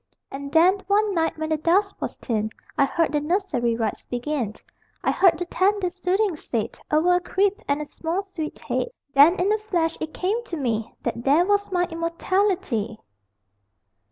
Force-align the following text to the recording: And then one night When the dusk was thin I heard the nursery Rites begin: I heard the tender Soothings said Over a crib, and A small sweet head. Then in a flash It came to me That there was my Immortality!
And 0.31 0.51
then 0.51 0.79
one 0.87 1.13
night 1.13 1.37
When 1.37 1.49
the 1.49 1.57
dusk 1.57 2.01
was 2.01 2.17
thin 2.17 2.49
I 2.75 2.85
heard 2.85 3.11
the 3.11 3.19
nursery 3.21 3.75
Rites 3.75 4.03
begin: 4.05 4.55
I 5.03 5.11
heard 5.11 5.37
the 5.37 5.45
tender 5.45 5.91
Soothings 5.91 6.43
said 6.43 6.79
Over 6.89 7.13
a 7.17 7.19
crib, 7.19 7.61
and 7.67 7.83
A 7.83 7.85
small 7.85 8.23
sweet 8.33 8.59
head. 8.65 8.87
Then 9.13 9.35
in 9.39 9.53
a 9.53 9.59
flash 9.59 9.95
It 9.99 10.11
came 10.11 10.43
to 10.45 10.57
me 10.57 10.91
That 11.03 11.23
there 11.23 11.45
was 11.45 11.71
my 11.71 11.85
Immortality! 11.85 12.97